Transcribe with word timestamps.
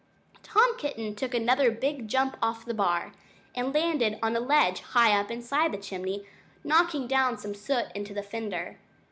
Tom 0.41 0.79
Kitten 0.79 1.13
took 1.15 1.35
another 1.35 1.69
big 1.69 2.07
jump 2.07 2.35
off 2.41 2.65
the 2.65 2.73
bar 2.73 3.11
and 3.53 3.71
landed 3.71 4.17
on 4.23 4.35
a 4.35 4.39
ledge 4.39 4.79
high 4.81 5.13
up 5.13 5.29
inside 5.29 5.71
the 5.71 5.77
chimney, 5.77 6.25
knocking 6.63 7.05
down 7.05 7.37
some 7.37 7.53
soot 7.53 7.89
into 7.93 8.11
the 8.11 8.23
fender. 8.23 8.79